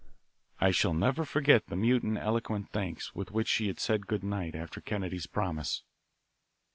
[0.59, 4.55] I shall never forget the mute and eloquent thanks with which she said good night
[4.55, 5.83] after Kennedy's promise.